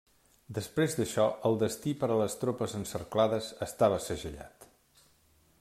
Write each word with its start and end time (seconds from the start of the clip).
Després 0.57 0.95
d'això, 0.99 1.25
el 1.49 1.59
destí 1.65 1.93
per 2.03 2.09
a 2.15 2.19
les 2.23 2.37
tropes 2.45 2.75
encerclades 2.81 3.53
estava 3.67 4.01
segellat. 4.11 4.71